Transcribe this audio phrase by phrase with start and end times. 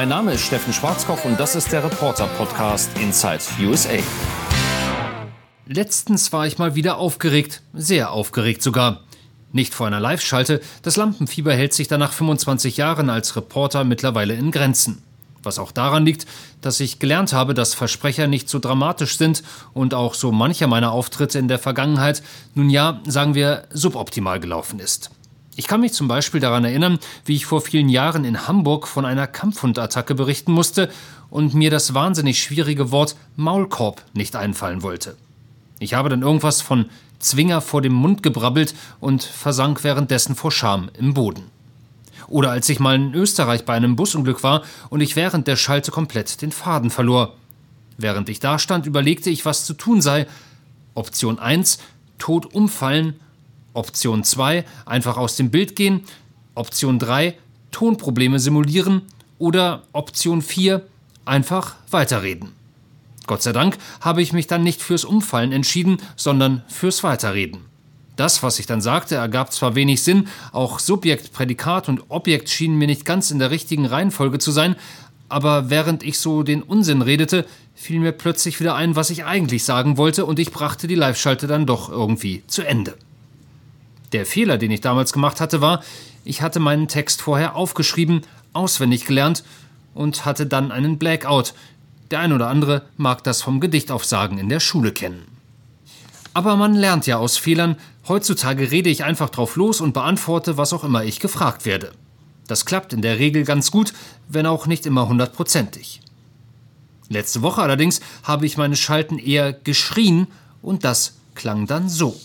[0.00, 3.98] Mein Name ist Steffen Schwarzkopf und das ist der Reporter-Podcast Inside USA.
[5.66, 9.02] Letztens war ich mal wieder aufgeregt, sehr aufgeregt sogar.
[9.52, 14.52] Nicht vor einer Live-Schalte, das Lampenfieber hält sich danach 25 Jahren als Reporter mittlerweile in
[14.52, 15.02] Grenzen.
[15.42, 16.24] Was auch daran liegt,
[16.62, 19.42] dass ich gelernt habe, dass Versprecher nicht so dramatisch sind
[19.74, 22.22] und auch so mancher meiner Auftritte in der Vergangenheit,
[22.54, 25.10] nun ja, sagen wir, suboptimal gelaufen ist.
[25.56, 29.04] Ich kann mich zum Beispiel daran erinnern, wie ich vor vielen Jahren in Hamburg von
[29.04, 30.90] einer Kampfhundattacke berichten musste
[31.28, 35.16] und mir das wahnsinnig schwierige Wort Maulkorb nicht einfallen wollte.
[35.78, 36.86] Ich habe dann irgendwas von
[37.18, 41.44] Zwinger vor dem Mund gebrabbelt und versank währenddessen vor Scham im Boden.
[42.28, 45.90] Oder als ich mal in Österreich bei einem Busunglück war und ich während der Schalte
[45.90, 47.34] komplett den Faden verlor.
[47.98, 50.26] Während ich da stand, überlegte ich, was zu tun sei.
[50.94, 51.78] Option 1,
[52.18, 53.18] tot umfallen.
[53.72, 56.02] Option 2, einfach aus dem Bild gehen.
[56.54, 57.36] Option 3,
[57.70, 59.02] Tonprobleme simulieren.
[59.38, 60.82] Oder Option 4,
[61.24, 62.52] einfach weiterreden.
[63.26, 67.60] Gott sei Dank habe ich mich dann nicht fürs Umfallen entschieden, sondern fürs Weiterreden.
[68.16, 72.76] Das, was ich dann sagte, ergab zwar wenig Sinn, auch Subjekt, Prädikat und Objekt schienen
[72.76, 74.76] mir nicht ganz in der richtigen Reihenfolge zu sein,
[75.30, 79.64] aber während ich so den Unsinn redete, fiel mir plötzlich wieder ein, was ich eigentlich
[79.64, 82.94] sagen wollte, und ich brachte die Live-Schalte dann doch irgendwie zu Ende.
[84.12, 85.82] Der Fehler, den ich damals gemacht hatte, war,
[86.24, 88.22] ich hatte meinen Text vorher aufgeschrieben,
[88.52, 89.44] auswendig gelernt
[89.94, 91.54] und hatte dann einen Blackout.
[92.10, 95.26] Der ein oder andere mag das vom Gedichtaufsagen in der Schule kennen.
[96.34, 97.76] Aber man lernt ja aus Fehlern.
[98.08, 101.92] Heutzutage rede ich einfach drauf los und beantworte, was auch immer ich gefragt werde.
[102.46, 103.92] Das klappt in der Regel ganz gut,
[104.28, 106.00] wenn auch nicht immer hundertprozentig.
[107.08, 110.26] Letzte Woche allerdings habe ich meine Schalten eher geschrien
[110.62, 112.18] und das klang dann so.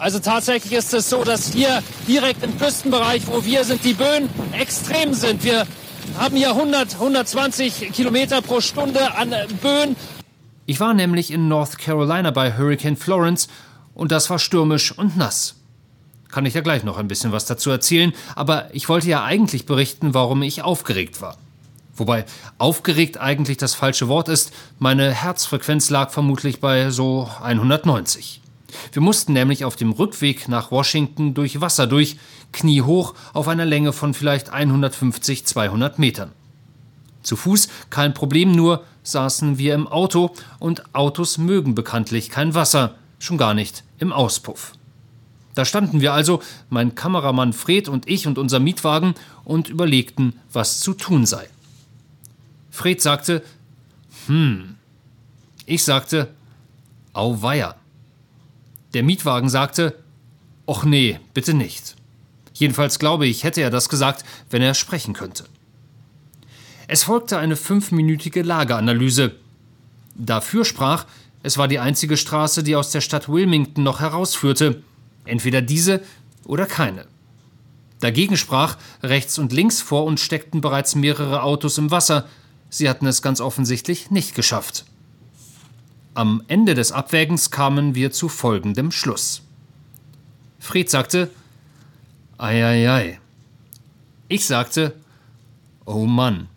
[0.00, 4.28] Also tatsächlich ist es so, dass hier direkt im Küstenbereich, wo wir sind, die Böen
[4.58, 5.44] extrem sind.
[5.44, 5.66] Wir
[6.18, 9.94] haben hier 100, 120 Kilometer pro Stunde an Böen
[10.70, 13.48] ich war nämlich in North Carolina bei Hurricane Florence
[13.92, 15.56] und das war stürmisch und nass.
[16.28, 19.66] Kann ich ja gleich noch ein bisschen was dazu erzählen, aber ich wollte ja eigentlich
[19.66, 21.38] berichten, warum ich aufgeregt war.
[21.96, 22.24] Wobei
[22.58, 28.40] aufgeregt eigentlich das falsche Wort ist, meine Herzfrequenz lag vermutlich bei so 190.
[28.92, 32.16] Wir mussten nämlich auf dem Rückweg nach Washington durch Wasser durch,
[32.52, 36.32] kniehoch auf einer Länge von vielleicht 150, 200 Metern.
[37.22, 42.94] Zu Fuß kein Problem, nur saßen wir im Auto und Autos mögen bekanntlich kein Wasser,
[43.18, 44.72] schon gar nicht im Auspuff.
[45.54, 49.14] Da standen wir also, mein Kameramann Fred und ich und unser Mietwagen,
[49.44, 51.48] und überlegten, was zu tun sei.
[52.70, 53.42] Fred sagte,
[54.26, 54.76] hm.
[55.66, 56.28] Ich sagte,
[57.12, 57.74] auweia.
[58.94, 59.96] Der Mietwagen sagte,
[60.66, 61.96] och nee, bitte nicht.
[62.54, 65.44] Jedenfalls glaube ich, hätte er das gesagt, wenn er sprechen könnte.
[66.88, 69.36] Es folgte eine fünfminütige Lageanalyse.
[70.16, 71.06] Dafür sprach,
[71.42, 74.82] es war die einzige Straße, die aus der Stadt Wilmington noch herausführte.
[75.24, 76.02] Entweder diese
[76.44, 77.06] oder keine.
[78.00, 82.28] Dagegen sprach, rechts und links vor uns steckten bereits mehrere Autos im Wasser.
[82.70, 84.84] Sie hatten es ganz offensichtlich nicht geschafft.
[86.14, 89.42] Am Ende des Abwägens kamen wir zu folgendem Schluss.
[90.58, 91.30] Fred sagte,
[92.36, 93.20] Ei, ei, ei.
[94.28, 94.94] Ich sagte,
[95.86, 96.48] Oh Mann.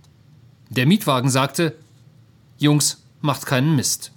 [0.69, 1.75] Der Mietwagen sagte,
[2.57, 4.11] Jungs, macht keinen Mist.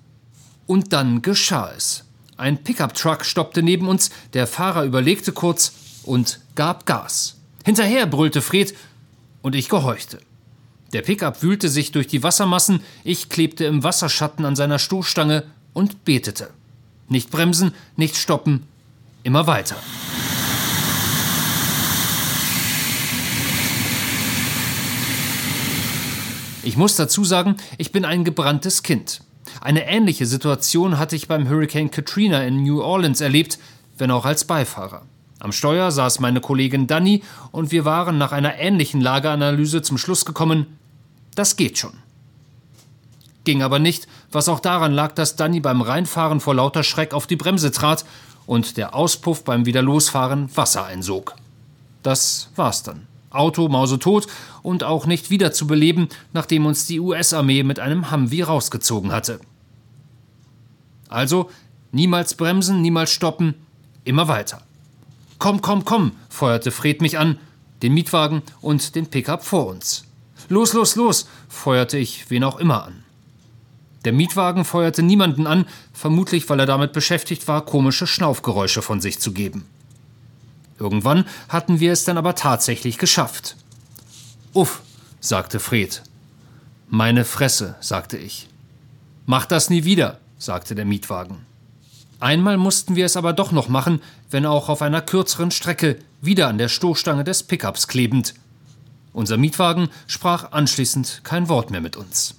[0.66, 2.04] Und dann geschah es.
[2.38, 5.72] Ein Pickup-Truck stoppte neben uns, der Fahrer überlegte kurz
[6.02, 7.36] und gab Gas.
[7.64, 8.74] Hinterher brüllte Fred
[9.42, 10.18] und ich gehorchte.
[10.92, 16.04] Der Pickup wühlte sich durch die Wassermassen, ich klebte im Wasserschatten an seiner Stoßstange und
[16.04, 16.50] betete.
[17.08, 18.66] Nicht bremsen, nicht stoppen,
[19.22, 19.76] immer weiter.
[26.62, 29.20] Ich muss dazu sagen, ich bin ein gebranntes Kind.
[29.60, 33.58] Eine ähnliche Situation hatte ich beim Hurricane Katrina in New Orleans erlebt,
[33.98, 35.02] wenn auch als Beifahrer.
[35.38, 40.24] Am Steuer saß meine Kollegin Danny und wir waren nach einer ähnlichen Lageanalyse zum Schluss
[40.24, 40.78] gekommen,
[41.34, 41.92] das geht schon.
[43.44, 47.26] Ging aber nicht, was auch daran lag, dass Danny beim Reinfahren vor lauter Schreck auf
[47.26, 48.04] die Bremse trat
[48.46, 51.36] und der Auspuff beim Wiederlosfahren Wasser einsog.
[52.02, 53.06] Das war's dann.
[53.30, 54.26] Auto mausetot
[54.62, 59.40] und auch nicht wiederzubeleben, nachdem uns die US-Armee mit einem Humvee rausgezogen hatte.
[61.08, 61.50] Also
[61.92, 63.54] niemals bremsen, niemals stoppen,
[64.04, 64.62] immer weiter.
[65.38, 67.38] Komm, komm, komm, feuerte Fred mich an,
[67.82, 70.04] den Mietwagen und den Pickup vor uns.
[70.48, 73.02] Los, los, los, feuerte ich wen auch immer an.
[74.04, 79.18] Der Mietwagen feuerte niemanden an, vermutlich weil er damit beschäftigt war, komische Schnaufgeräusche von sich
[79.18, 79.66] zu geben.
[80.78, 83.56] Irgendwann hatten wir es dann aber tatsächlich geschafft.
[84.52, 84.82] Uff,
[85.20, 86.02] sagte Fred.
[86.88, 88.48] Meine Fresse, sagte ich.
[89.24, 91.45] Mach das nie wieder, sagte der Mietwagen.
[92.18, 96.48] Einmal mussten wir es aber doch noch machen, wenn auch auf einer kürzeren Strecke, wieder
[96.48, 98.34] an der Stoßstange des Pickups klebend.
[99.12, 102.34] Unser Mietwagen sprach anschließend kein Wort mehr mit uns.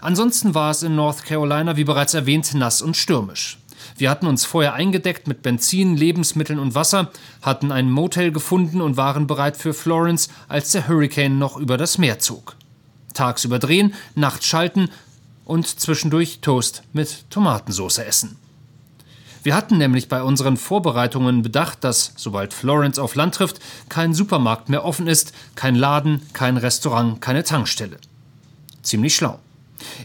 [0.00, 3.58] Ansonsten war es in North Carolina, wie bereits erwähnt, nass und stürmisch.
[3.96, 7.10] Wir hatten uns vorher eingedeckt mit Benzin, Lebensmitteln und Wasser,
[7.42, 11.98] hatten ein Motel gefunden und waren bereit für Florence, als der Hurricane noch über das
[11.98, 12.56] Meer zog.
[13.14, 14.88] Tagsüber drehen, nachts schalten
[15.44, 18.36] und zwischendurch Toast mit Tomatensauce essen.
[19.42, 24.68] Wir hatten nämlich bei unseren Vorbereitungen bedacht, dass, sobald Florence auf Land trifft, kein Supermarkt
[24.68, 27.96] mehr offen ist, kein Laden, kein Restaurant, keine Tankstelle.
[28.82, 29.38] Ziemlich schlau.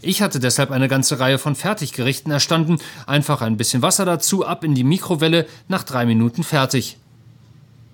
[0.00, 4.64] Ich hatte deshalb eine ganze Reihe von Fertiggerichten erstanden, einfach ein bisschen Wasser dazu, ab
[4.64, 6.96] in die Mikrowelle, nach drei Minuten fertig.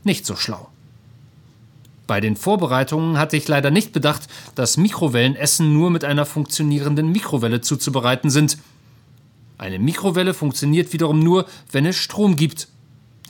[0.04, 0.68] Nicht so schlau.
[2.06, 7.60] Bei den Vorbereitungen hatte ich leider nicht bedacht, dass Mikrowellenessen nur mit einer funktionierenden Mikrowelle
[7.60, 8.58] zuzubereiten sind.
[9.62, 12.66] Eine Mikrowelle funktioniert wiederum nur, wenn es Strom gibt.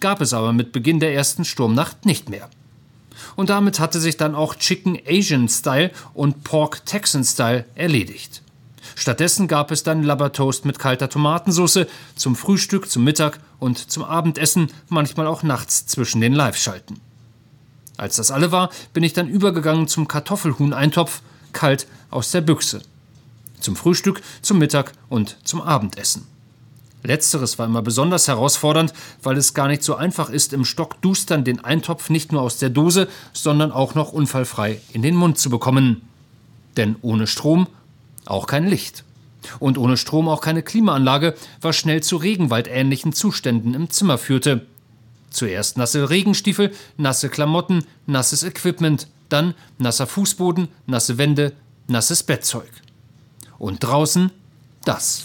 [0.01, 2.49] Gab es aber mit Beginn der ersten Sturmnacht nicht mehr.
[3.37, 8.41] Und damit hatte sich dann auch Chicken Asian Style und Pork Texan Style erledigt.
[8.95, 11.81] Stattdessen gab es dann Labertoast mit kalter Tomatensauce
[12.17, 16.99] zum Frühstück, zum Mittag und zum Abendessen, manchmal auch nachts zwischen den Live-Schalten.
[17.99, 21.21] Als das alle war, bin ich dann übergegangen zum Kartoffelhuhn-Eintopf,
[21.53, 22.81] kalt aus der Büchse.
[23.63, 26.27] Zum Frühstück, zum Mittag und zum Abendessen.
[27.05, 28.93] Letzteres war immer besonders herausfordernd,
[29.23, 32.71] weil es gar nicht so einfach ist, im Stockdustern den Eintopf nicht nur aus der
[32.71, 36.03] Dose, sondern auch noch unfallfrei in den Mund zu bekommen.
[36.77, 37.67] Denn ohne Strom
[38.25, 39.05] auch kein Licht.
[39.59, 44.67] Und ohne Strom auch keine Klimaanlage, was schnell zu regenwaldähnlichen Zuständen im Zimmer führte.
[45.31, 51.53] Zuerst nasse Regenstiefel, nasse Klamotten, nasses Equipment, dann nasser Fußboden, nasse Wände,
[51.89, 52.71] nasses Bettzeug.
[53.63, 54.33] Und draußen
[54.85, 55.23] das.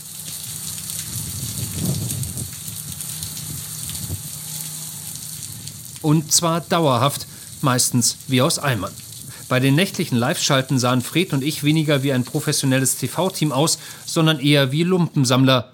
[6.04, 7.26] Und zwar dauerhaft,
[7.62, 8.94] meistens wie aus Eimern.
[9.50, 14.40] Bei den nächtlichen Live-Schalten sahen Fred und ich weniger wie ein professionelles TV-Team aus, sondern
[14.40, 15.72] eher wie Lumpensammler.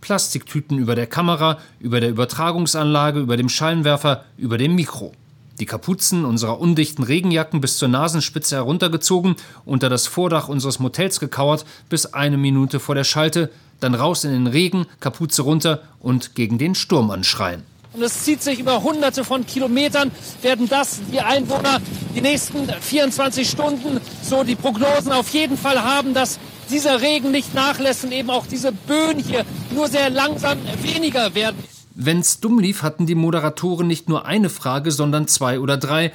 [0.00, 5.14] Plastiktüten über der Kamera, über der Übertragungsanlage, über dem Scheinwerfer, über dem Mikro.
[5.60, 11.64] Die Kapuzen unserer undichten Regenjacken bis zur Nasenspitze heruntergezogen, unter das Vordach unseres Motels gekauert,
[11.88, 16.58] bis eine Minute vor der Schalte, dann raus in den Regen, Kapuze runter und gegen
[16.58, 17.62] den Sturm anschreien
[17.94, 20.10] und es zieht sich über hunderte von Kilometern,
[20.42, 21.80] werden das die Einwohner
[22.14, 26.38] die nächsten 24 Stunden, so die Prognosen auf jeden Fall haben, dass
[26.70, 31.62] dieser Regen nicht nachlässt und eben auch diese Böen hier nur sehr langsam weniger werden.
[31.94, 36.12] Wenn's dumm lief, hatten die Moderatoren nicht nur eine Frage, sondern zwei oder drei.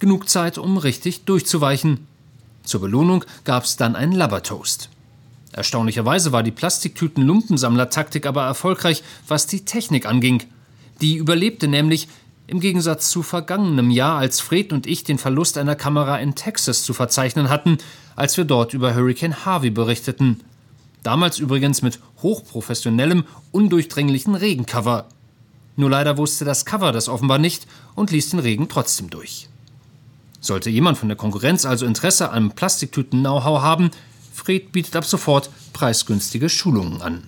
[0.00, 2.06] Genug Zeit, um richtig durchzuweichen.
[2.64, 4.88] Zur Belohnung gab's dann ein Labbertoast.
[5.52, 10.44] Erstaunlicherweise war die Plastiktüten-Lumpensammler-Taktik aber erfolgreich, was die Technik anging.
[11.00, 12.08] Die überlebte nämlich
[12.46, 16.82] im Gegensatz zu vergangenem Jahr, als Fred und ich den Verlust einer Kamera in Texas
[16.82, 17.78] zu verzeichnen hatten,
[18.16, 20.40] als wir dort über Hurricane Harvey berichteten.
[21.02, 25.06] Damals übrigens mit hochprofessionellem, undurchdringlichen Regencover.
[25.80, 29.48] Nur leider wusste das Cover das offenbar nicht und ließ den Regen trotzdem durch.
[30.38, 33.90] Sollte jemand von der Konkurrenz also Interesse am Plastiktüten-Know-how haben,
[34.30, 37.22] Fred bietet ab sofort preisgünstige Schulungen an.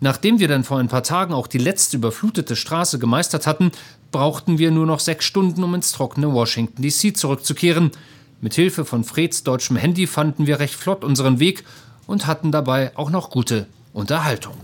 [0.00, 3.70] Nachdem wir dann vor ein paar Tagen auch die letzte überflutete Straße gemeistert hatten,
[4.10, 7.92] brauchten wir nur noch sechs Stunden, um ins trockene Washington DC zurückzukehren.
[8.40, 11.62] Mit Hilfe von Freds deutschem Handy fanden wir recht flott unseren Weg
[12.08, 14.56] und hatten dabei auch noch gute Unterhaltung.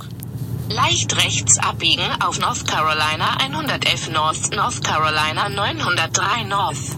[0.70, 6.96] Leicht rechts abbiegen auf North Carolina 111 North, North Carolina 903 North.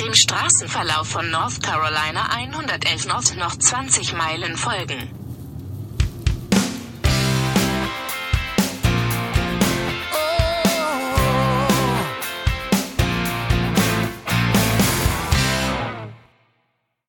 [0.00, 5.27] Dem Straßenverlauf von North Carolina 111 North noch 20 Meilen folgen.